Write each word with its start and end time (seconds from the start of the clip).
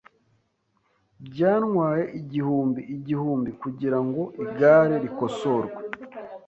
Byantwaye 1.27 2.03
igihumbi 2.19 2.79
igihumbi 2.95 3.49
kugirango 3.61 4.21
igare 4.43 4.95
rikosorwe. 5.03 5.73